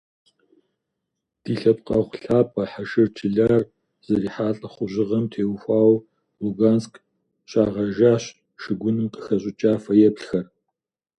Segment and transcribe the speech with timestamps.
[1.43, 3.61] Ди лъэпкъэгъу лъапӀэ Хьэшыр Чылар
[4.05, 5.97] зэрихьа лӀыхъужьыгъэм теухуауэ
[6.43, 6.93] Луганск
[7.49, 8.23] щагъэжащ
[8.61, 10.45] шыгуным къыхэщӀыкӀа фэеплъхэр.